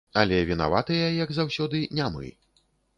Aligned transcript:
Але 0.21 0.39
вінаватыя, 0.51 1.13
як 1.23 1.29
заўсёды, 1.39 1.85
не 2.01 2.13
мы. 2.19 2.37